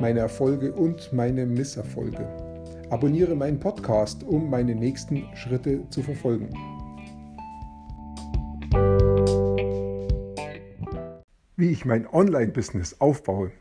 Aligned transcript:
meine 0.00 0.20
Erfolge 0.20 0.72
und 0.72 1.12
meine 1.12 1.46
Misserfolge. 1.46 2.26
Abonniere 2.90 3.34
meinen 3.34 3.58
Podcast, 3.58 4.22
um 4.22 4.50
meine 4.50 4.74
nächsten 4.74 5.24
Schritte 5.34 5.88
zu 5.90 6.02
verfolgen. 6.02 6.50
Wie 11.56 11.70
ich 11.70 11.84
mein 11.84 12.06
Online-Business 12.06 13.00
aufbaue. 13.00 13.52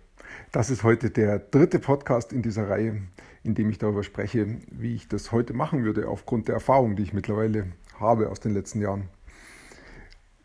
Das 0.52 0.70
ist 0.70 0.84
heute 0.84 1.09
der 1.09 1.40
dritte 1.40 1.80
Podcast 1.80 2.34
in 2.34 2.41
dieser 2.41 2.70
Reihe, 2.70 3.02
in 3.44 3.55
dem 3.55 3.70
ich 3.70 3.77
darüber 3.77 4.04
spreche, 4.04 4.58
wie 4.71 4.96
ich 4.96 5.08
das 5.08 5.32
heute 5.32 5.54
machen 5.54 5.84
würde, 5.84 6.08
aufgrund 6.08 6.48
der 6.48 6.55
Erfahrung, 6.55 6.96
die 6.96 7.04
ich 7.04 7.13
mittlerweile 7.13 7.68
habe 7.99 8.30
aus 8.30 8.40
den 8.40 8.54
letzten 8.54 8.82
Jahren. 8.82 9.10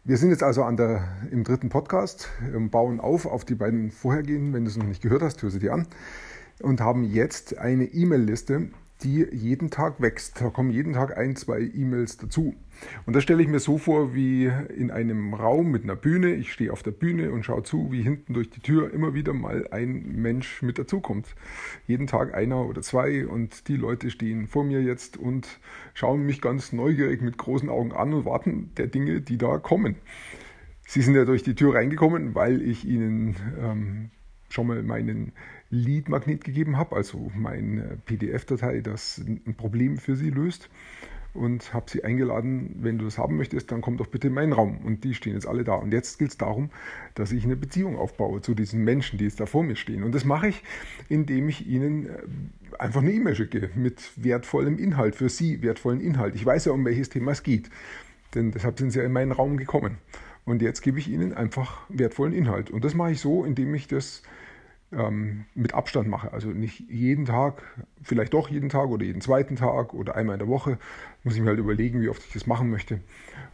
Wir 0.08 0.16
sind 0.16 0.30
jetzt 0.30 0.42
also 0.42 0.64
der, 0.78 1.06
im 1.30 1.44
dritten 1.44 1.68
Podcast, 1.68 2.30
ähm, 2.54 2.70
bauen 2.70 2.98
auf 2.98 3.26
auf 3.26 3.44
die 3.44 3.54
beiden 3.54 3.90
vorhergehenden. 3.90 4.54
Wenn 4.54 4.64
du 4.64 4.70
es 4.70 4.78
noch 4.78 4.86
nicht 4.86 5.02
gehört 5.02 5.20
hast, 5.20 5.42
hör 5.42 5.50
sie 5.50 5.58
dir 5.58 5.74
an. 5.74 5.86
Und 6.62 6.80
haben 6.80 7.04
jetzt 7.04 7.58
eine 7.58 7.84
E-Mail-Liste, 7.84 8.70
die 9.02 9.26
jeden 9.32 9.70
Tag 9.70 10.00
wächst. 10.00 10.40
Da 10.40 10.50
kommen 10.50 10.70
jeden 10.70 10.92
Tag 10.92 11.16
ein, 11.16 11.36
zwei 11.36 11.60
E-Mails 11.60 12.16
dazu. 12.16 12.54
Und 13.06 13.14
das 13.14 13.22
stelle 13.22 13.42
ich 13.42 13.48
mir 13.48 13.60
so 13.60 13.78
vor 13.78 14.14
wie 14.14 14.50
in 14.76 14.90
einem 14.90 15.34
Raum 15.34 15.70
mit 15.70 15.84
einer 15.84 15.96
Bühne. 15.96 16.34
Ich 16.34 16.52
stehe 16.52 16.72
auf 16.72 16.82
der 16.82 16.90
Bühne 16.90 17.30
und 17.30 17.44
schaue 17.44 17.62
zu, 17.62 17.90
wie 17.92 18.02
hinten 18.02 18.34
durch 18.34 18.50
die 18.50 18.60
Tür 18.60 18.92
immer 18.92 19.14
wieder 19.14 19.32
mal 19.32 19.68
ein 19.70 20.12
Mensch 20.16 20.62
mit 20.62 20.78
dazukommt. 20.78 21.34
Jeden 21.86 22.06
Tag 22.06 22.34
einer 22.34 22.66
oder 22.66 22.82
zwei 22.82 23.26
und 23.26 23.68
die 23.68 23.76
Leute 23.76 24.10
stehen 24.10 24.46
vor 24.46 24.64
mir 24.64 24.82
jetzt 24.82 25.16
und 25.16 25.60
schauen 25.94 26.24
mich 26.24 26.40
ganz 26.40 26.72
neugierig 26.72 27.22
mit 27.22 27.38
großen 27.38 27.68
Augen 27.68 27.92
an 27.92 28.12
und 28.12 28.24
warten 28.24 28.72
der 28.76 28.86
Dinge, 28.86 29.20
die 29.20 29.38
da 29.38 29.58
kommen. 29.58 29.96
Sie 30.86 31.02
sind 31.02 31.14
ja 31.14 31.24
durch 31.24 31.42
die 31.42 31.54
Tür 31.54 31.74
reingekommen, 31.74 32.34
weil 32.34 32.62
ich 32.62 32.84
ihnen 32.86 33.36
ähm, 33.60 34.10
schon 34.48 34.66
mal 34.66 34.82
meinen 34.82 35.32
Lead-Magnet 35.70 36.44
gegeben 36.44 36.76
habe, 36.76 36.96
also 36.96 37.30
meine 37.34 37.98
PDF-Datei, 38.06 38.80
das 38.80 39.18
ein 39.18 39.54
Problem 39.54 39.98
für 39.98 40.16
Sie 40.16 40.30
löst. 40.30 40.68
Und 41.34 41.74
habe 41.74 41.90
sie 41.90 42.02
eingeladen, 42.02 42.76
wenn 42.80 42.98
du 42.98 43.04
das 43.04 43.18
haben 43.18 43.36
möchtest, 43.36 43.70
dann 43.70 43.82
komm 43.82 43.98
doch 43.98 44.06
bitte 44.06 44.28
in 44.28 44.34
meinen 44.34 44.54
Raum. 44.54 44.78
Und 44.78 45.04
die 45.04 45.14
stehen 45.14 45.34
jetzt 45.34 45.46
alle 45.46 45.62
da. 45.62 45.74
Und 45.74 45.92
jetzt 45.92 46.18
geht 46.18 46.30
es 46.30 46.38
darum, 46.38 46.70
dass 47.14 47.32
ich 47.32 47.44
eine 47.44 47.54
Beziehung 47.54 47.96
aufbaue 47.96 48.40
zu 48.40 48.54
diesen 48.54 48.82
Menschen, 48.82 49.18
die 49.18 49.24
jetzt 49.24 49.38
da 49.38 49.46
vor 49.46 49.62
mir 49.62 49.76
stehen. 49.76 50.02
Und 50.02 50.14
das 50.14 50.24
mache 50.24 50.48
ich, 50.48 50.62
indem 51.08 51.48
ich 51.48 51.66
ihnen 51.68 52.06
äh, 52.06 52.18
einfach 52.78 53.02
eine 53.02 53.12
E-Mail 53.12 53.36
schicke 53.36 53.70
mit 53.76 54.10
wertvollem 54.16 54.78
Inhalt, 54.78 55.14
für 55.14 55.28
sie 55.28 55.62
wertvollen 55.62 56.00
Inhalt. 56.00 56.34
Ich 56.34 56.44
weiß 56.44 56.64
ja, 56.64 56.72
um 56.72 56.84
welches 56.84 57.10
Thema 57.10 57.32
es 57.32 57.42
geht. 57.42 57.70
Denn 58.34 58.50
deshalb 58.50 58.78
sind 58.78 58.90
sie 58.90 58.98
ja 58.98 59.04
in 59.04 59.12
meinen 59.12 59.32
Raum 59.32 59.58
gekommen. 59.58 59.98
Und 60.44 60.62
jetzt 60.62 60.80
gebe 60.80 60.98
ich 60.98 61.08
ihnen 61.08 61.34
einfach 61.34 61.82
wertvollen 61.90 62.32
Inhalt. 62.32 62.70
Und 62.70 62.84
das 62.84 62.94
mache 62.94 63.12
ich 63.12 63.20
so, 63.20 63.44
indem 63.44 63.74
ich 63.74 63.86
das 63.86 64.22
ähm, 64.92 65.44
mit 65.54 65.74
Abstand 65.74 66.08
mache. 66.08 66.32
Also 66.32 66.48
nicht 66.48 66.88
jeden 66.88 67.26
Tag, 67.26 67.62
vielleicht 68.02 68.34
doch 68.34 68.48
jeden 68.48 68.68
Tag 68.68 68.88
oder 68.88 69.04
jeden 69.04 69.20
zweiten 69.20 69.56
Tag 69.56 69.94
oder 69.94 70.16
einmal 70.16 70.34
in 70.34 70.38
der 70.40 70.48
Woche. 70.48 70.78
Muss 71.24 71.34
ich 71.34 71.40
mir 71.40 71.48
halt 71.48 71.58
überlegen, 71.58 72.00
wie 72.00 72.08
oft 72.08 72.24
ich 72.24 72.32
das 72.32 72.46
machen 72.46 72.70
möchte 72.70 73.00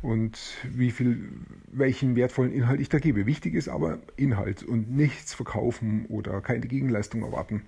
und 0.03 0.38
wie 0.70 0.91
viel, 0.91 1.28
welchen 1.72 2.14
wertvollen 2.16 2.53
Inhalt 2.53 2.81
ich 2.81 2.88
da 2.88 2.98
gebe. 2.98 3.26
Wichtig 3.26 3.54
ist 3.54 3.69
aber 3.69 3.98
Inhalt 4.16 4.62
und 4.62 4.94
nichts 4.94 5.34
verkaufen 5.34 6.06
oder 6.09 6.41
keine 6.41 6.66
Gegenleistung 6.66 7.22
erwarten. 7.22 7.62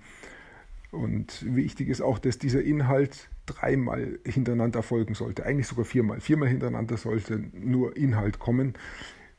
Und 0.91 1.43
wichtig 1.55 1.89
ist 1.89 2.01
auch, 2.01 2.17
dass 2.17 2.37
dieser 2.37 2.61
Inhalt 2.61 3.27
dreimal 3.45 4.19
hintereinander 4.25 4.83
folgen 4.83 5.15
sollte. 5.15 5.45
Eigentlich 5.45 5.67
sogar 5.67 5.85
viermal. 5.85 6.21
Viermal 6.21 6.47
hintereinander 6.47 6.95
sollte 6.97 7.43
nur 7.53 7.97
Inhalt 7.97 8.39
kommen. 8.39 8.75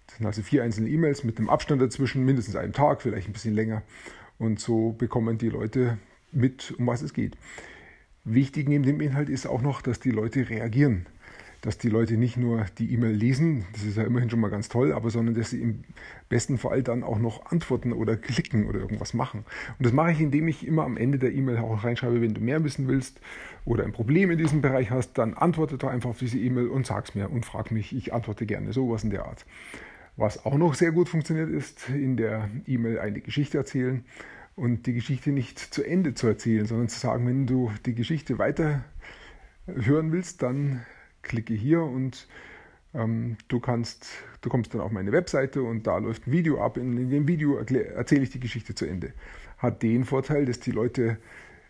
Das 0.09 0.17
sind 0.17 0.27
also 0.27 0.43
vier 0.43 0.65
einzelne 0.65 0.89
E-Mails 0.89 1.23
mit 1.23 1.39
einem 1.39 1.49
Abstand 1.49 1.81
dazwischen, 1.81 2.25
mindestens 2.25 2.57
einem 2.57 2.73
Tag, 2.73 3.03
vielleicht 3.03 3.29
ein 3.29 3.33
bisschen 3.33 3.55
länger. 3.55 3.83
Und 4.39 4.59
so 4.59 4.93
bekommen 4.93 5.39
die 5.39 5.51
Leute 5.51 5.99
mit, 6.33 6.75
um 6.79 6.87
was 6.87 7.03
es 7.03 7.13
geht. 7.13 7.37
Wichtig 8.25 8.69
neben 8.69 8.85
dem 8.85 9.01
Inhalt 9.01 9.29
ist 9.29 9.47
auch 9.47 9.63
noch, 9.63 9.83
dass 9.83 10.01
die 10.01 10.11
Leute 10.11 10.49
reagieren. 10.49 11.07
Dass 11.61 11.77
die 11.77 11.89
Leute 11.89 12.17
nicht 12.17 12.37
nur 12.37 12.67
die 12.79 12.93
E-Mail 12.93 13.13
lesen, 13.13 13.67
das 13.73 13.83
ist 13.83 13.97
ja 13.97 14.05
immerhin 14.05 14.31
schon 14.31 14.39
mal 14.39 14.49
ganz 14.51 14.69
toll, 14.69 14.93
aber 14.93 15.11
sondern 15.11 15.35
dass 15.35 15.51
sie 15.51 15.61
im 15.61 15.83
besten 16.29 16.57
Fall 16.57 16.85
dann 16.85 17.03
auch 17.03 17.19
noch 17.19 17.47
antworten 17.47 17.93
oder 17.93 18.17
klicken 18.17 18.67
oder 18.67 18.79
irgendwas 18.79 19.13
machen. 19.13 19.45
Und 19.79 19.85
das 19.85 19.93
mache 19.93 20.13
ich, 20.13 20.21
indem 20.21 20.47
ich 20.47 20.67
immer 20.67 20.85
am 20.85 20.97
Ende 20.97 21.19
der 21.19 21.33
E-Mail 21.35 21.59
auch 21.59 21.83
reinschreibe, 21.83 22.21
wenn 22.21 22.33
du 22.33 22.41
mehr 22.41 22.63
wissen 22.63 22.87
willst 22.87 23.21
oder 23.65 23.85
ein 23.85 23.93
Problem 23.93 24.31
in 24.31 24.39
diesem 24.39 24.63
Bereich 24.63 24.91
hast, 24.91 25.19
dann 25.19 25.35
antworte 25.35 25.79
doch 25.79 25.89
einfach 25.89 26.11
auf 26.11 26.19
diese 26.19 26.39
E-Mail 26.39 26.69
und 26.69 26.87
sag's 26.87 27.15
mir 27.17 27.29
und 27.29 27.45
frag 27.45 27.73
mich. 27.73 27.95
Ich 27.95 28.15
antworte 28.15 28.47
gerne, 28.47 28.73
sowas 28.73 29.03
in 29.03 29.11
der 29.11 29.27
Art. 29.27 29.45
Was 30.19 30.45
auch 30.45 30.59
noch 30.59 30.75
sehr 30.75 30.91
gut 30.91 31.09
funktioniert, 31.09 31.49
ist 31.49 31.89
in 31.91 32.17
der 32.17 32.51
E-Mail 32.67 32.99
eine 32.99 33.21
Geschichte 33.21 33.57
erzählen 33.57 34.05
und 34.57 34.87
die 34.87 34.93
Geschichte 34.93 35.31
nicht 35.31 35.61
zu 35.61 35.85
Ende 35.85 36.13
zu 36.13 36.27
erzählen, 36.27 36.67
sondern 36.67 36.89
zu 36.89 36.99
sagen, 36.99 37.25
wenn 37.29 37.47
du 37.47 37.71
die 37.87 37.95
Geschichte 37.95 38.37
weiter 38.37 38.85
hören 39.67 40.11
willst, 40.11 40.43
dann 40.43 40.85
klicke 41.23 41.55
hier 41.55 41.83
und 41.83 42.27
ähm, 42.95 43.37
du 43.47 43.61
kannst, 43.61 44.09
du 44.41 44.49
kommst 44.49 44.75
dann 44.75 44.81
auf 44.81 44.91
meine 44.91 45.13
Webseite 45.13 45.63
und 45.63 45.87
da 45.87 45.99
läuft 45.99 46.27
ein 46.27 46.33
Video 46.33 46.61
ab. 46.61 46.79
In, 46.79 46.99
in 46.99 47.11
dem 47.11 47.29
Video 47.29 47.57
erzähle 47.57 48.23
ich 48.23 48.31
die 48.31 48.41
Geschichte 48.41 48.75
zu 48.75 48.87
Ende. 48.87 49.13
Hat 49.59 49.85
den 49.85 50.05
Vorteil, 50.05 50.47
dass 50.47 50.59
die 50.59 50.73
Leute 50.73 51.19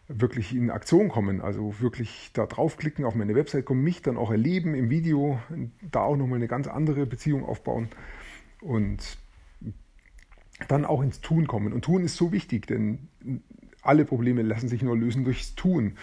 wirklich 0.09 0.57
in 0.57 0.71
Aktion 0.71 1.11
kommen, 1.11 1.43
also 1.43 1.81
wirklich 1.81 2.31
da 2.33 2.47
draufklicken, 2.47 3.05
auf 3.05 3.15
meine 3.15 3.35
Website 3.35 3.67
kommen, 3.67 3.85
mich 3.85 4.01
dann 4.01 4.17
auch 4.17 4.31
erleben 4.31 4.75
im 4.75 4.89
Video, 4.89 5.39
da 5.83 6.01
auch 6.01 6.17
nochmal 6.17 6.37
eine 6.37 6.49
ganz 6.49 6.67
andere 6.67 7.05
Beziehung 7.05 7.45
aufbauen 7.45 7.91
und 8.61 9.19
dann 10.67 10.85
auch 10.85 11.03
ins 11.03 11.21
Tun 11.21 11.47
kommen. 11.47 11.73
Und 11.73 11.85
Tun 11.85 12.03
ist 12.03 12.17
so 12.17 12.33
wichtig, 12.33 12.67
denn 12.67 13.09
alle 13.83 14.05
Probleme 14.05 14.43
lassen 14.43 14.69
sich 14.69 14.83
nur 14.83 14.97
lösen 14.97 15.25
durchs 15.25 15.55
Tun. 15.55 15.95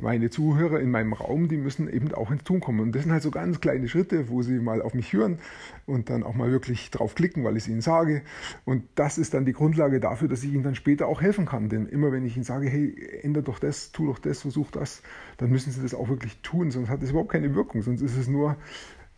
Meine 0.00 0.30
Zuhörer 0.30 0.80
in 0.80 0.90
meinem 0.90 1.12
Raum, 1.12 1.48
die 1.48 1.56
müssen 1.56 1.92
eben 1.92 2.14
auch 2.14 2.30
ins 2.30 2.44
Tun 2.44 2.60
kommen. 2.60 2.80
Und 2.80 2.94
das 2.94 3.02
sind 3.02 3.12
halt 3.12 3.22
so 3.22 3.30
ganz 3.30 3.60
kleine 3.60 3.88
Schritte, 3.88 4.28
wo 4.28 4.40
sie 4.40 4.60
mal 4.60 4.80
auf 4.80 4.94
mich 4.94 5.12
hören 5.12 5.38
und 5.84 6.08
dann 6.08 6.22
auch 6.22 6.34
mal 6.34 6.50
wirklich 6.50 6.90
drauf 6.90 7.14
klicken, 7.14 7.44
weil 7.44 7.56
ich 7.56 7.64
es 7.64 7.68
ihnen 7.68 7.80
sage. 7.80 8.22
Und 8.64 8.84
das 8.94 9.18
ist 9.18 9.34
dann 9.34 9.44
die 9.44 9.52
Grundlage 9.52 9.98
dafür, 10.00 10.28
dass 10.28 10.44
ich 10.44 10.52
ihnen 10.52 10.62
dann 10.62 10.76
später 10.76 11.06
auch 11.06 11.20
helfen 11.20 11.44
kann. 11.44 11.68
Denn 11.68 11.86
immer 11.86 12.12
wenn 12.12 12.24
ich 12.24 12.36
ihnen 12.36 12.44
sage, 12.44 12.68
hey, 12.68 13.20
ändere 13.22 13.42
doch 13.42 13.58
das, 13.58 13.90
tu 13.90 14.06
doch 14.06 14.20
das, 14.20 14.40
versuch 14.40 14.70
das, 14.70 15.02
dann 15.38 15.50
müssen 15.50 15.72
sie 15.72 15.82
das 15.82 15.92
auch 15.92 16.08
wirklich 16.08 16.40
tun, 16.40 16.70
sonst 16.70 16.88
hat 16.88 17.02
es 17.02 17.10
überhaupt 17.10 17.32
keine 17.32 17.54
Wirkung. 17.54 17.82
Sonst 17.82 18.00
ist 18.00 18.16
es 18.16 18.28
nur 18.28 18.56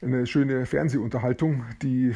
eine 0.00 0.26
schöne 0.26 0.66
Fernsehunterhaltung, 0.66 1.64
die 1.82 2.14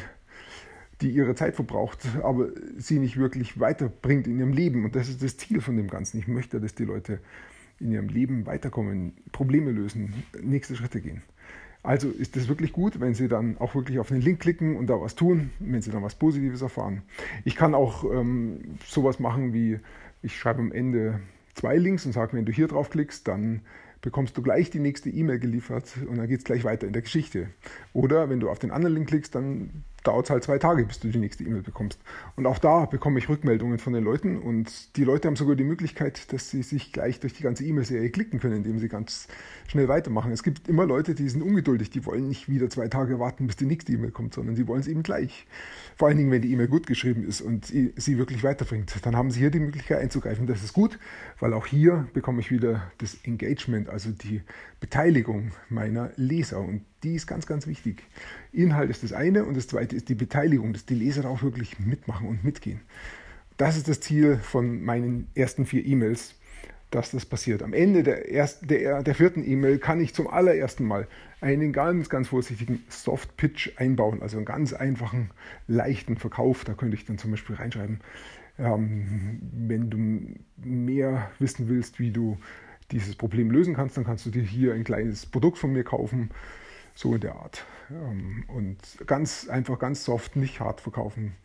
die 1.01 1.11
ihre 1.11 1.35
Zeit 1.35 1.55
verbraucht, 1.55 1.99
aber 2.23 2.49
sie 2.77 2.99
nicht 2.99 3.17
wirklich 3.17 3.59
weiterbringt 3.59 4.27
in 4.27 4.39
ihrem 4.39 4.53
Leben. 4.53 4.85
Und 4.85 4.95
das 4.95 5.09
ist 5.09 5.21
das 5.21 5.37
Ziel 5.37 5.61
von 5.61 5.77
dem 5.77 5.89
Ganzen. 5.89 6.17
Ich 6.17 6.27
möchte, 6.27 6.59
dass 6.59 6.73
die 6.73 6.85
Leute 6.85 7.19
in 7.79 7.91
ihrem 7.91 8.07
Leben 8.07 8.45
weiterkommen, 8.45 9.13
Probleme 9.31 9.71
lösen, 9.71 10.23
nächste 10.41 10.75
Schritte 10.75 11.01
gehen. 11.01 11.21
Also 11.83 12.09
ist 12.09 12.35
es 12.35 12.47
wirklich 12.47 12.73
gut, 12.73 12.99
wenn 12.99 13.13
Sie 13.13 13.27
dann 13.27 13.57
auch 13.59 13.75
wirklich 13.75 13.99
auf 13.99 14.09
den 14.09 14.19
Link 14.19 14.39
klicken 14.39 14.75
und 14.75 14.87
da 14.87 14.99
was 14.99 15.15
tun, 15.15 15.51
wenn 15.59 15.81
Sie 15.81 15.91
dann 15.91 16.03
was 16.03 16.15
Positives 16.15 16.61
erfahren. 16.61 17.03
Ich 17.45 17.55
kann 17.55 17.75
auch 17.75 18.03
ähm, 18.03 18.77
sowas 18.85 19.19
machen 19.19 19.53
wie, 19.53 19.79
ich 20.21 20.37
schreibe 20.37 20.59
am 20.59 20.71
Ende 20.71 21.21
zwei 21.53 21.77
Links 21.77 22.05
und 22.05 22.11
sage, 22.11 22.33
wenn 22.33 22.45
du 22.45 22.51
hier 22.51 22.67
drauf 22.67 22.89
klickst, 22.89 23.27
dann 23.27 23.61
bekommst 24.01 24.37
du 24.37 24.41
gleich 24.41 24.69
die 24.69 24.79
nächste 24.79 25.09
E-Mail 25.09 25.39
geliefert 25.39 25.97
und 26.07 26.17
dann 26.17 26.27
geht 26.27 26.39
es 26.39 26.45
gleich 26.45 26.63
weiter 26.63 26.87
in 26.87 26.93
der 26.93 27.01
Geschichte. 27.03 27.47
Oder 27.93 28.29
wenn 28.29 28.39
du 28.39 28.49
auf 28.49 28.59
den 28.59 28.71
anderen 28.71 28.95
Link 28.95 29.07
klickst, 29.07 29.33
dann 29.33 29.83
dauert 30.07 30.25
es 30.25 30.29
halt 30.29 30.43
zwei 30.43 30.57
Tage, 30.57 30.85
bis 30.85 30.99
du 30.99 31.09
die 31.09 31.19
nächste 31.19 31.43
E-Mail 31.43 31.61
bekommst. 31.61 31.99
Und 32.35 32.45
auch 32.45 32.57
da 32.59 32.85
bekomme 32.85 33.19
ich 33.19 33.29
Rückmeldungen 33.29 33.77
von 33.77 33.93
den 33.93 34.03
Leuten 34.03 34.37
und 34.37 34.95
die 34.97 35.03
Leute 35.03 35.27
haben 35.27 35.35
sogar 35.35 35.55
die 35.55 35.63
Möglichkeit, 35.63 36.31
dass 36.33 36.49
sie 36.49 36.63
sich 36.63 36.93
gleich 36.93 37.19
durch 37.19 37.33
die 37.33 37.43
ganze 37.43 37.65
E-Mail-Serie 37.65 38.09
klicken 38.09 38.39
können, 38.39 38.57
indem 38.57 38.79
sie 38.79 38.87
ganz 38.87 39.27
schnell 39.67 39.87
weitermachen. 39.87 40.31
Es 40.31 40.43
gibt 40.43 40.67
immer 40.67 40.85
Leute, 40.85 41.13
die 41.13 41.27
sind 41.27 41.41
ungeduldig, 41.41 41.89
die 41.89 42.05
wollen 42.05 42.27
nicht 42.27 42.49
wieder 42.49 42.69
zwei 42.69 42.87
Tage 42.87 43.19
warten, 43.19 43.47
bis 43.47 43.57
die 43.57 43.65
nächste 43.65 43.91
E-Mail 43.91 44.11
kommt, 44.11 44.33
sondern 44.33 44.55
die 44.55 44.67
wollen 44.67 44.79
es 44.79 44.87
eben 44.87 45.03
gleich. 45.03 45.45
Vor 45.95 46.07
allen 46.07 46.17
Dingen, 46.17 46.31
wenn 46.31 46.41
die 46.41 46.51
E-Mail 46.51 46.67
gut 46.67 46.87
geschrieben 46.87 47.27
ist 47.27 47.41
und 47.41 47.65
sie 47.65 48.17
wirklich 48.17 48.43
weiterbringt. 48.43 48.93
Dann 49.05 49.15
haben 49.15 49.31
sie 49.31 49.39
hier 49.39 49.51
die 49.51 49.59
Möglichkeit 49.59 49.99
einzugreifen. 49.99 50.47
Das 50.47 50.63
ist 50.63 50.73
gut, 50.73 50.97
weil 51.39 51.53
auch 51.53 51.65
hier 51.65 52.07
bekomme 52.13 52.39
ich 52.39 52.51
wieder 52.51 52.91
das 52.99 53.17
Engagement, 53.23 53.89
also 53.89 54.11
die 54.11 54.41
Beteiligung 54.79 55.51
meiner 55.69 56.11
Leser. 56.15 56.59
Und 56.59 56.83
die 57.03 57.15
ist 57.15 57.27
ganz, 57.27 57.45
ganz 57.45 57.67
wichtig. 57.67 58.03
Inhalt 58.51 58.89
ist 58.89 59.03
das 59.03 59.13
eine 59.13 59.45
und 59.45 59.55
das 59.55 59.67
zweite 59.67 59.95
ist 59.95 60.09
die 60.09 60.15
Beteiligung, 60.15 60.73
dass 60.73 60.85
die 60.85 60.95
Leser 60.95 61.29
auch 61.29 61.43
wirklich 61.43 61.79
mitmachen 61.79 62.27
und 62.27 62.43
mitgehen. 62.43 62.81
Das 63.57 63.77
ist 63.77 63.87
das 63.87 63.99
Ziel 63.99 64.37
von 64.37 64.83
meinen 64.83 65.27
ersten 65.35 65.65
vier 65.65 65.85
E-Mails, 65.85 66.35
dass 66.91 67.11
das 67.11 67.25
passiert. 67.25 67.63
Am 67.63 67.73
Ende 67.73 68.03
der, 68.03 68.31
ersten, 68.31 68.67
der, 68.67 69.03
der 69.03 69.15
vierten 69.15 69.47
E-Mail 69.47 69.77
kann 69.77 69.99
ich 69.99 70.13
zum 70.13 70.27
allerersten 70.27 70.85
Mal 70.85 71.07
einen 71.41 71.73
ganz, 71.73 72.09
ganz 72.09 72.29
vorsichtigen 72.29 72.83
Soft 72.89 73.35
Pitch 73.37 73.71
einbauen, 73.77 74.21
also 74.21 74.37
einen 74.37 74.45
ganz 74.45 74.73
einfachen, 74.73 75.31
leichten 75.67 76.17
Verkauf. 76.17 76.63
Da 76.63 76.73
könnte 76.73 76.95
ich 76.95 77.05
dann 77.05 77.17
zum 77.17 77.31
Beispiel 77.31 77.55
reinschreiben, 77.57 77.99
ähm, 78.57 79.39
wenn 79.51 79.89
du 79.89 79.97
mehr 80.65 81.29
wissen 81.39 81.67
willst, 81.67 81.99
wie 81.99 82.11
du 82.11 82.37
dieses 82.91 83.15
Problem 83.15 83.51
lösen 83.51 83.75
kannst, 83.75 83.97
dann 83.97 84.05
kannst 84.05 84.25
du 84.25 84.29
dir 84.29 84.43
hier 84.43 84.73
ein 84.73 84.83
kleines 84.83 85.25
Produkt 85.25 85.57
von 85.57 85.73
mir 85.73 85.83
kaufen, 85.83 86.29
so 86.97 87.13
in 87.13 87.21
der 87.21 87.35
Art. 87.35 87.63
Ähm, 87.91 88.43
und 88.47 88.77
ganz 89.05 89.47
einfach, 89.47 89.79
ganz 89.79 90.03
soft, 90.03 90.35
nicht 90.35 90.59
hart 90.59 90.81
verkaufen. 90.81 91.35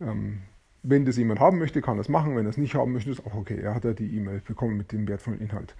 Ähm, 0.00 0.40
wenn 0.82 1.04
das 1.04 1.16
jemand 1.16 1.38
haben 1.38 1.58
möchte, 1.58 1.80
kann 1.80 1.98
es 1.98 2.08
machen. 2.08 2.36
Wenn 2.36 2.44
er 2.44 2.50
es 2.50 2.56
nicht 2.56 2.74
haben 2.74 2.92
möchte, 2.92 3.10
ist 3.10 3.24
auch 3.24 3.34
okay. 3.34 3.60
Er 3.62 3.74
hat 3.74 3.84
ja 3.84 3.92
die 3.92 4.16
E-Mail 4.16 4.40
bekommen 4.40 4.76
mit 4.76 4.90
dem 4.90 5.06
wertvollen 5.06 5.40
Inhalt. 5.40 5.76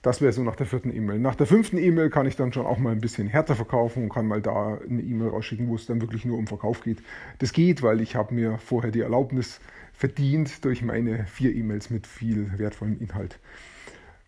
Das 0.00 0.22
wäre 0.22 0.32
so 0.32 0.42
nach 0.42 0.56
der 0.56 0.64
vierten 0.64 0.96
E-Mail. 0.96 1.18
Nach 1.18 1.34
der 1.34 1.46
fünften 1.46 1.76
E-Mail 1.76 2.08
kann 2.08 2.24
ich 2.24 2.34
dann 2.34 2.54
schon 2.54 2.64
auch 2.64 2.78
mal 2.78 2.92
ein 2.92 3.02
bisschen 3.02 3.28
härter 3.28 3.54
verkaufen 3.54 4.04
und 4.04 4.08
kann 4.08 4.26
mal 4.26 4.40
da 4.40 4.78
eine 4.78 5.02
E-Mail 5.02 5.28
rausschicken, 5.28 5.68
wo 5.68 5.74
es 5.74 5.84
dann 5.84 6.00
wirklich 6.00 6.24
nur 6.24 6.38
um 6.38 6.46
Verkauf 6.46 6.82
geht. 6.82 7.02
Das 7.40 7.52
geht, 7.52 7.82
weil 7.82 8.00
ich 8.00 8.16
habe 8.16 8.34
mir 8.34 8.56
vorher 8.56 8.90
die 8.90 9.00
Erlaubnis 9.00 9.60
verdient 9.92 10.64
durch 10.64 10.80
meine 10.80 11.26
vier 11.26 11.54
E-Mails 11.54 11.90
mit 11.90 12.06
viel 12.06 12.58
wertvollem 12.58 12.98
Inhalt. 12.98 13.38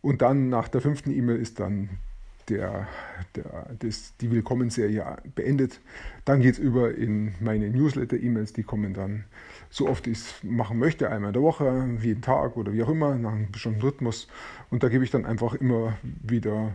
Und 0.03 0.20
dann 0.20 0.50
nach 0.50 0.69
der 0.69 0.82
fünften 0.82 1.11
E-Mail 1.11 1.37
ist 1.37 1.59
dann 1.59 1.88
der, 2.48 2.88
der, 3.34 3.66
das, 3.78 4.16
die 4.20 4.30
Willkommenserie 4.30 5.04
beendet. 5.34 5.80
Dann 6.24 6.40
geht 6.40 6.54
es 6.54 6.58
über 6.58 6.94
in 6.94 7.34
meine 7.40 7.70
Newsletter-E-Mails, 7.70 8.52
die 8.52 8.62
kommen 8.62 8.94
dann 8.94 9.24
so 9.70 9.88
oft 9.88 10.06
ich 10.06 10.18
es 10.18 10.34
machen 10.42 10.78
möchte, 10.78 11.10
einmal 11.10 11.30
in 11.30 11.34
der 11.34 11.42
Woche, 11.42 11.98
jeden 12.02 12.20
Tag 12.20 12.56
oder 12.56 12.72
wie 12.72 12.82
auch 12.82 12.90
immer, 12.90 13.16
nach 13.16 13.32
einem 13.32 13.50
bestimmten 13.50 13.80
Rhythmus. 13.80 14.28
Und 14.70 14.82
da 14.82 14.88
gebe 14.88 15.02
ich 15.02 15.10
dann 15.10 15.24
einfach 15.24 15.54
immer 15.54 15.96
wieder 16.02 16.74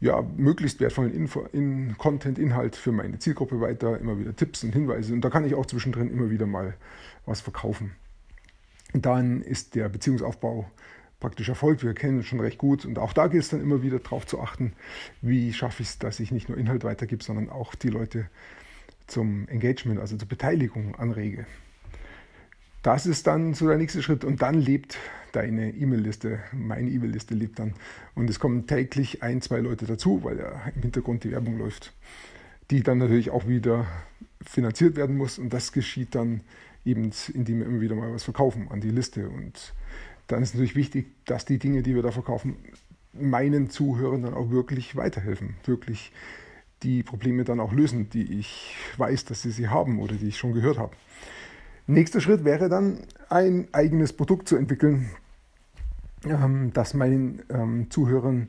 ja, 0.00 0.22
möglichst 0.36 0.80
wertvollen 0.80 1.14
Info, 1.14 1.46
in 1.52 1.96
Content, 1.98 2.38
Inhalt 2.38 2.76
für 2.76 2.92
meine 2.92 3.18
Zielgruppe 3.18 3.60
weiter, 3.60 3.98
immer 3.98 4.18
wieder 4.18 4.34
Tipps 4.34 4.62
und 4.64 4.72
Hinweise. 4.72 5.12
Und 5.12 5.22
da 5.22 5.30
kann 5.30 5.44
ich 5.44 5.54
auch 5.54 5.66
zwischendrin 5.66 6.10
immer 6.10 6.30
wieder 6.30 6.46
mal 6.46 6.74
was 7.26 7.40
verkaufen. 7.40 7.92
Dann 8.92 9.42
ist 9.42 9.74
der 9.74 9.88
Beziehungsaufbau 9.88 10.70
praktisch 11.20 11.48
erfolgt. 11.48 11.82
Wir 11.82 11.94
kennen 11.94 12.20
es 12.20 12.26
schon 12.26 12.40
recht 12.40 12.58
gut. 12.58 12.84
Und 12.84 12.98
auch 12.98 13.12
da 13.12 13.26
gilt 13.26 13.42
es 13.42 13.50
dann 13.50 13.60
immer 13.60 13.82
wieder 13.82 13.98
darauf 13.98 14.26
zu 14.26 14.40
achten, 14.40 14.72
wie 15.20 15.52
schaffe 15.52 15.82
ich 15.82 15.88
es, 15.90 15.98
dass 15.98 16.20
ich 16.20 16.30
nicht 16.30 16.48
nur 16.48 16.58
Inhalt 16.58 16.84
weitergebe, 16.84 17.22
sondern 17.22 17.50
auch 17.50 17.74
die 17.74 17.88
Leute 17.88 18.26
zum 19.06 19.48
Engagement, 19.48 20.00
also 20.00 20.16
zur 20.16 20.28
Beteiligung 20.28 20.94
anrege. 20.96 21.46
Das 22.82 23.06
ist 23.06 23.26
dann 23.26 23.54
so 23.54 23.66
der 23.66 23.76
nächste 23.76 24.02
Schritt 24.02 24.24
und 24.24 24.40
dann 24.40 24.54
lebt 24.54 24.98
deine 25.32 25.70
E-Mail-Liste, 25.70 26.38
meine 26.52 26.88
E-Mail-Liste 26.90 27.34
lebt 27.34 27.58
dann 27.58 27.74
und 28.14 28.30
es 28.30 28.38
kommen 28.38 28.66
täglich 28.66 29.22
ein, 29.22 29.42
zwei 29.42 29.58
Leute 29.58 29.84
dazu, 29.84 30.22
weil 30.22 30.38
ja 30.38 30.70
im 30.74 30.82
Hintergrund 30.82 31.24
die 31.24 31.32
Werbung 31.32 31.58
läuft, 31.58 31.92
die 32.70 32.82
dann 32.82 32.98
natürlich 32.98 33.30
auch 33.30 33.48
wieder 33.48 33.86
finanziert 34.42 34.96
werden 34.96 35.16
muss 35.16 35.38
und 35.38 35.52
das 35.52 35.72
geschieht 35.72 36.14
dann 36.14 36.42
eben, 36.84 37.10
indem 37.34 37.58
wir 37.58 37.66
immer 37.66 37.80
wieder 37.80 37.96
mal 37.96 38.12
was 38.12 38.24
verkaufen 38.24 38.68
an 38.70 38.80
die 38.80 38.90
Liste 38.90 39.28
und 39.28 39.74
dann 40.28 40.42
ist 40.42 40.54
natürlich 40.54 40.76
wichtig, 40.76 41.06
dass 41.24 41.44
die 41.44 41.58
Dinge, 41.58 41.82
die 41.82 41.94
wir 41.94 42.02
da 42.02 42.12
verkaufen, 42.12 42.56
meinen 43.12 43.70
Zuhörern 43.70 44.22
dann 44.22 44.34
auch 44.34 44.50
wirklich 44.50 44.94
weiterhelfen, 44.94 45.56
wirklich 45.64 46.12
die 46.82 47.02
Probleme 47.02 47.44
dann 47.44 47.60
auch 47.60 47.72
lösen, 47.72 48.08
die 48.10 48.38
ich 48.38 48.76
weiß, 48.98 49.24
dass 49.24 49.42
sie 49.42 49.50
sie 49.50 49.68
haben 49.68 49.98
oder 50.00 50.14
die 50.14 50.28
ich 50.28 50.38
schon 50.38 50.52
gehört 50.52 50.78
habe. 50.78 50.94
Nächster 51.86 52.20
Schritt 52.20 52.44
wäre 52.44 52.68
dann, 52.68 53.00
ein 53.30 53.68
eigenes 53.72 54.12
Produkt 54.12 54.48
zu 54.48 54.56
entwickeln, 54.56 55.10
ähm, 56.24 56.70
das 56.72 56.94
meinen 56.94 57.42
ähm, 57.48 57.90
Zuhörern 57.90 58.48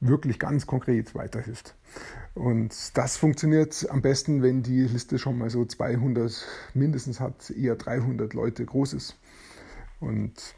wirklich 0.00 0.38
ganz 0.38 0.66
konkret 0.66 1.14
weiterhilft. 1.14 1.76
Und 2.34 2.96
das 2.96 3.16
funktioniert 3.16 3.86
am 3.90 4.02
besten, 4.02 4.42
wenn 4.42 4.62
die 4.62 4.82
Liste 4.82 5.18
schon 5.18 5.38
mal 5.38 5.50
so 5.50 5.64
200 5.64 6.44
mindestens 6.74 7.20
hat, 7.20 7.50
eher 7.50 7.76
300 7.76 8.34
Leute 8.34 8.64
groß 8.64 8.94
ist. 8.94 9.18
Und 10.00 10.54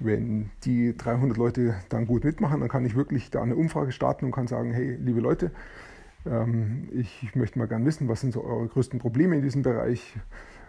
wenn 0.00 0.50
die 0.64 0.96
300 0.96 1.36
Leute 1.36 1.74
dann 1.88 2.06
gut 2.06 2.24
mitmachen, 2.24 2.60
dann 2.60 2.68
kann 2.68 2.84
ich 2.84 2.96
wirklich 2.96 3.30
da 3.30 3.42
eine 3.42 3.56
Umfrage 3.56 3.92
starten 3.92 4.24
und 4.24 4.32
kann 4.32 4.46
sagen, 4.46 4.72
hey, 4.72 4.96
liebe 4.96 5.20
Leute, 5.20 5.52
ähm, 6.26 6.88
ich 6.92 7.34
möchte 7.34 7.58
mal 7.58 7.68
gern 7.68 7.84
wissen, 7.84 8.08
was 8.08 8.20
sind 8.20 8.32
so 8.32 8.42
eure 8.42 8.66
größten 8.66 8.98
Probleme 8.98 9.36
in 9.36 9.42
diesem 9.42 9.62
Bereich 9.62 10.16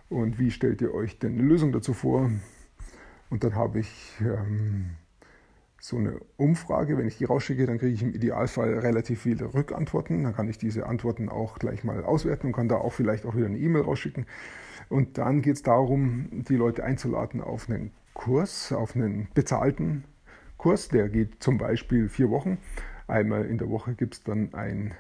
und 0.10 0.38
wie 0.40 0.52
stellt 0.52 0.82
ihr 0.82 0.94
euch 0.94 1.20
denn 1.20 1.34
eine 1.34 1.44
Lösung 1.44 1.72
dazu 1.72 1.94
vor? 1.94 2.30
Und 3.30 3.44
dann 3.46 3.56
habe 3.56 3.80
ich 3.80 4.14
ähm, 4.20 4.92
so 5.80 5.98
eine 5.98 6.20
Umfrage. 6.38 6.98
Wenn 6.98 7.08
ich 7.08 7.18
die 7.18 7.26
rausschicke, 7.26 7.66
dann 7.66 7.80
kriege 7.80 7.94
ich 7.94 8.04
im 8.04 8.14
Idealfall 8.14 8.80
relativ 8.80 9.22
viele 9.22 9.54
Rückantworten. 9.54 10.24
Dann 10.24 10.36
kann 10.36 10.50
ich 10.50 10.58
diese 10.58 10.86
Antworten 10.86 11.30
auch 11.30 11.58
gleich 11.58 11.84
mal 11.84 12.04
auswerten 12.04 12.48
und 12.48 12.54
kann 12.54 12.68
da 12.68 12.76
auch 12.76 12.92
vielleicht 12.92 13.26
auch 13.26 13.36
wieder 13.36 13.46
eine 13.46 13.58
E-Mail 13.58 13.84
rausschicken. 13.84 14.26
Und 14.90 15.18
dann 15.18 15.42
geht 15.42 15.56
es 15.56 15.64
darum, 15.64 16.28
die 16.32 16.58
Leute 16.58 16.84
einzuladen 16.84 17.40
auf 17.42 17.70
einen 17.70 17.92
Kurs, 18.14 18.72
auf 18.72 18.96
einen 18.96 19.28
bezahlten 19.34 20.04
Kurs. 20.58 20.90
Der 20.90 21.10
geht 21.10 21.42
zum 21.44 21.58
Beispiel 21.58 22.10
vier 22.10 22.30
Wochen. 22.30 22.58
Einmal 23.08 23.46
in 23.46 23.58
der 23.58 23.70
Woche 23.70 23.94
gibt 23.94 24.16
es 24.16 24.24
dann 24.24 24.54
ein 24.54 24.94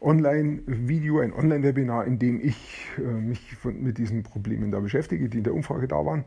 Online-Video, 0.00 1.20
ein 1.20 1.32
Online-Webinar, 1.32 2.04
in 2.06 2.18
dem 2.18 2.40
ich 2.40 2.88
äh, 2.98 3.02
mich 3.02 3.54
von, 3.56 3.82
mit 3.82 3.98
diesen 3.98 4.22
Problemen 4.22 4.70
da 4.70 4.80
beschäftige, 4.80 5.28
die 5.28 5.38
in 5.38 5.44
der 5.44 5.54
Umfrage 5.54 5.88
da 5.88 6.04
waren. 6.04 6.24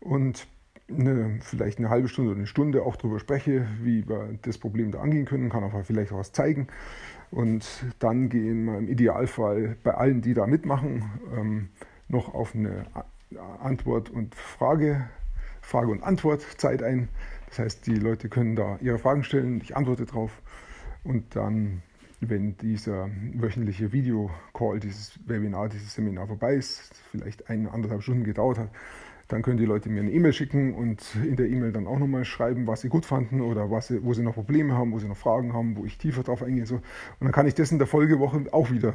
Und 0.00 0.46
eine, 0.88 1.38
vielleicht 1.42 1.78
eine 1.78 1.90
halbe 1.90 2.08
Stunde 2.08 2.30
oder 2.30 2.38
eine 2.38 2.46
Stunde 2.46 2.82
auch 2.82 2.96
darüber 2.96 3.18
spreche, 3.18 3.66
wie 3.82 4.08
wir 4.08 4.38
das 4.42 4.58
Problem 4.58 4.90
da 4.90 5.00
angehen 5.00 5.26
können, 5.26 5.50
kann 5.50 5.64
aber 5.64 5.84
vielleicht 5.84 6.12
auch 6.12 6.18
was 6.18 6.32
zeigen. 6.32 6.68
Und 7.30 7.84
dann 7.98 8.28
gehen 8.28 8.64
wir 8.64 8.78
im 8.78 8.88
Idealfall 8.88 9.76
bei 9.82 9.92
allen, 9.92 10.22
die 10.22 10.32
da 10.32 10.46
mitmachen, 10.46 11.04
ähm, 11.36 11.68
noch 12.08 12.32
auf 12.34 12.54
eine 12.54 12.86
Antwort 13.60 14.08
und 14.08 14.34
Frage, 14.34 15.10
Frage 15.68 15.90
und 15.90 16.02
Antwort 16.02 16.40
Zeit 16.56 16.82
ein. 16.82 17.10
Das 17.48 17.58
heißt, 17.58 17.86
die 17.86 17.96
Leute 17.96 18.30
können 18.30 18.56
da 18.56 18.78
ihre 18.80 18.98
Fragen 18.98 19.22
stellen, 19.22 19.60
ich 19.62 19.76
antworte 19.76 20.06
drauf 20.06 20.30
und 21.04 21.36
dann 21.36 21.82
wenn 22.20 22.56
dieser 22.56 23.08
wöchentliche 23.34 23.92
Videocall, 23.92 24.80
dieses 24.80 25.20
Webinar, 25.28 25.68
dieses 25.68 25.94
Seminar 25.94 26.26
vorbei 26.26 26.54
ist, 26.54 26.90
vielleicht 27.12 27.48
eine, 27.48 27.70
anderthalb 27.70 28.02
Stunden 28.02 28.24
gedauert 28.24 28.58
hat, 28.58 28.70
dann 29.28 29.42
können 29.42 29.58
die 29.58 29.66
Leute 29.66 29.88
mir 29.88 30.00
eine 30.00 30.10
E-Mail 30.10 30.32
schicken 30.32 30.74
und 30.74 31.00
in 31.14 31.36
der 31.36 31.46
E-Mail 31.46 31.70
dann 31.70 31.86
auch 31.86 31.98
nochmal 31.98 32.24
schreiben, 32.24 32.66
was 32.66 32.80
sie 32.80 32.88
gut 32.88 33.06
fanden 33.06 33.40
oder 33.40 33.70
was 33.70 33.88
sie, 33.88 34.02
wo 34.02 34.14
sie 34.14 34.22
noch 34.22 34.34
Probleme 34.34 34.74
haben, 34.74 34.90
wo 34.90 34.98
sie 34.98 35.06
noch 35.06 35.18
Fragen 35.18 35.52
haben, 35.52 35.76
wo 35.76 35.84
ich 35.84 35.98
tiefer 35.98 36.22
drauf 36.22 36.42
eingehe. 36.42 36.66
So. 36.66 36.76
Und 36.76 36.82
dann 37.20 37.32
kann 37.32 37.46
ich 37.46 37.54
das 37.54 37.70
in 37.70 37.78
der 37.78 37.86
Folgewoche 37.86 38.46
auch 38.52 38.70
wieder 38.70 38.94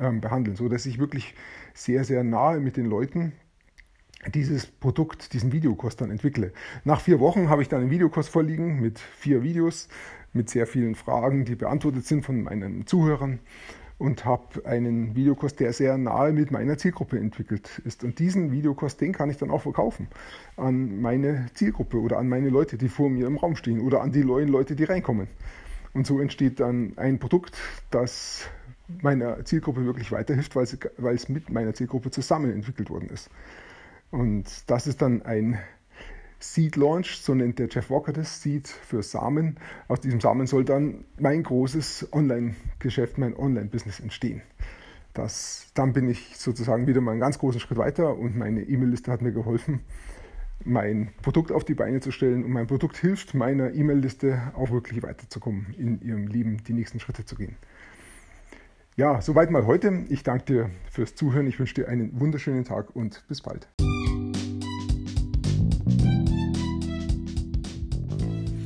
ähm, 0.00 0.20
behandeln, 0.20 0.56
sodass 0.56 0.86
ich 0.86 0.98
wirklich 0.98 1.34
sehr, 1.74 2.02
sehr 2.04 2.24
nahe 2.24 2.58
mit 2.58 2.76
den 2.76 2.86
Leuten 2.86 3.32
dieses 4.34 4.66
Produkt, 4.66 5.32
diesen 5.32 5.52
Videokurs 5.52 5.96
dann 5.96 6.10
entwickle. 6.10 6.52
Nach 6.84 7.00
vier 7.00 7.20
Wochen 7.20 7.48
habe 7.48 7.62
ich 7.62 7.68
dann 7.68 7.80
einen 7.80 7.90
Videokurs 7.90 8.28
vorliegen 8.28 8.80
mit 8.80 8.98
vier 8.98 9.42
Videos, 9.42 9.88
mit 10.32 10.50
sehr 10.50 10.66
vielen 10.66 10.94
Fragen, 10.94 11.44
die 11.44 11.54
beantwortet 11.54 12.06
sind 12.06 12.24
von 12.24 12.42
meinen 12.42 12.86
Zuhörern 12.86 13.38
und 13.98 14.24
habe 14.24 14.66
einen 14.66 15.14
Videokurs, 15.14 15.56
der 15.56 15.72
sehr 15.72 15.96
nahe 15.96 16.32
mit 16.32 16.50
meiner 16.50 16.76
Zielgruppe 16.76 17.18
entwickelt 17.18 17.80
ist. 17.84 18.04
Und 18.04 18.18
diesen 18.18 18.52
Videokurs, 18.52 18.96
den 18.96 19.12
kann 19.12 19.30
ich 19.30 19.38
dann 19.38 19.50
auch 19.50 19.62
verkaufen 19.62 20.08
an 20.56 21.00
meine 21.00 21.46
Zielgruppe 21.54 21.98
oder 21.98 22.18
an 22.18 22.28
meine 22.28 22.50
Leute, 22.50 22.76
die 22.76 22.88
vor 22.88 23.08
mir 23.08 23.26
im 23.26 23.36
Raum 23.36 23.56
stehen 23.56 23.80
oder 23.80 24.02
an 24.02 24.12
die 24.12 24.24
neuen 24.24 24.48
Leute, 24.48 24.76
die 24.76 24.84
reinkommen. 24.84 25.28
Und 25.94 26.06
so 26.06 26.20
entsteht 26.20 26.60
dann 26.60 26.92
ein 26.96 27.18
Produkt, 27.18 27.56
das 27.90 28.50
meiner 29.00 29.44
Zielgruppe 29.44 29.86
wirklich 29.86 30.12
weiterhilft, 30.12 30.54
weil 30.54 31.14
es, 31.14 31.28
mit 31.28 31.50
meiner 31.50 31.72
Zielgruppe 31.72 32.10
zusammen 32.10 32.52
entwickelt 32.52 32.90
worden 32.90 33.08
ist. 33.08 33.30
Und 34.16 34.70
das 34.70 34.86
ist 34.86 35.02
dann 35.02 35.20
ein 35.20 35.58
Seed 36.38 36.76
Launch, 36.76 37.18
so 37.18 37.34
nennt 37.34 37.58
der 37.58 37.68
Jeff 37.70 37.90
Walker 37.90 38.14
das, 38.14 38.40
Seed 38.40 38.66
für 38.66 39.02
Samen. 39.02 39.58
Aus 39.88 40.00
diesem 40.00 40.20
Samen 40.22 40.46
soll 40.46 40.64
dann 40.64 41.04
mein 41.18 41.42
großes 41.42 42.08
Online-Geschäft, 42.12 43.18
mein 43.18 43.36
Online-Business 43.36 44.00
entstehen. 44.00 44.40
Das, 45.12 45.66
dann 45.74 45.92
bin 45.92 46.08
ich 46.08 46.38
sozusagen 46.38 46.86
wieder 46.86 47.02
mal 47.02 47.10
einen 47.10 47.20
ganz 47.20 47.38
großen 47.38 47.60
Schritt 47.60 47.76
weiter 47.76 48.16
und 48.16 48.38
meine 48.38 48.62
E-Mail-Liste 48.62 49.12
hat 49.12 49.20
mir 49.20 49.32
geholfen, 49.32 49.80
mein 50.64 51.10
Produkt 51.20 51.52
auf 51.52 51.64
die 51.64 51.74
Beine 51.74 52.00
zu 52.00 52.10
stellen 52.10 52.42
und 52.42 52.52
mein 52.52 52.66
Produkt 52.66 52.96
hilft 52.96 53.34
meiner 53.34 53.74
E-Mail-Liste 53.74 54.54
auch 54.56 54.70
wirklich 54.70 55.02
weiterzukommen, 55.02 55.74
in 55.76 56.00
ihrem 56.00 56.26
Leben 56.26 56.64
die 56.64 56.72
nächsten 56.72 57.00
Schritte 57.00 57.26
zu 57.26 57.36
gehen. 57.36 57.56
Ja, 58.96 59.20
soweit 59.20 59.50
mal 59.50 59.66
heute. 59.66 60.06
Ich 60.08 60.22
danke 60.22 60.44
dir 60.46 60.70
fürs 60.90 61.14
Zuhören. 61.14 61.46
Ich 61.46 61.58
wünsche 61.58 61.74
dir 61.74 61.88
einen 61.88 62.18
wunderschönen 62.18 62.64
Tag 62.64 62.96
und 62.96 63.24
bis 63.28 63.42
bald. 63.42 63.68